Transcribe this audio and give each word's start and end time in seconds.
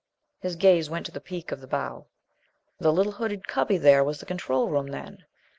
His 0.39 0.55
gaze 0.55 0.89
went 0.89 1.05
to 1.05 1.11
the 1.11 1.21
peak 1.21 1.51
of 1.51 1.61
the 1.61 1.67
bow. 1.67 2.07
The 2.79 2.91
little 2.91 3.11
hooded 3.11 3.47
cubby 3.47 3.77
there 3.77 4.03
was 4.03 4.19
the 4.19 4.25
control 4.25 4.67
room, 4.67 4.87
then. 4.87 5.25